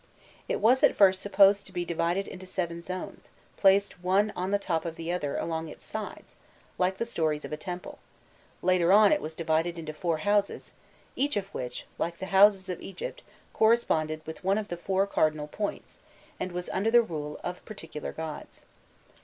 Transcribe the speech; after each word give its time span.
It 0.47 0.59
was 0.59 0.81
at 0.81 0.95
first 0.95 1.21
supposed 1.21 1.67
to 1.67 1.71
be 1.71 1.85
divided 1.85 2.27
into 2.27 2.47
seven 2.47 2.81
zones, 2.81 3.29
placed 3.55 4.01
one 4.03 4.33
on 4.35 4.49
the 4.49 4.57
top 4.57 4.83
of 4.83 4.95
the 4.95 5.11
other 5.11 5.37
along 5.37 5.69
its 5.69 5.83
sides, 5.85 6.35
like 6.79 6.97
the 6.97 7.05
stories 7.05 7.45
of 7.45 7.53
a 7.53 7.55
temple; 7.55 7.99
later 8.63 8.91
on 8.91 9.11
it 9.11 9.21
was 9.21 9.35
divided 9.35 9.77
into 9.77 9.93
four 9.93 10.17
"houses," 10.17 10.71
each 11.15 11.37
of 11.37 11.53
which, 11.53 11.85
like 11.99 12.17
the 12.17 12.25
"houses" 12.33 12.67
of 12.67 12.81
Egypt, 12.81 13.21
corresponded 13.53 14.21
with 14.25 14.43
one 14.43 14.57
of 14.57 14.69
the 14.69 14.75
four 14.77 15.05
cardinal 15.05 15.47
points, 15.47 15.99
and 16.39 16.51
was 16.51 16.67
under 16.69 16.89
the 16.89 17.03
rule 17.03 17.39
of 17.43 17.63
particular 17.63 18.11
gods. 18.11 18.63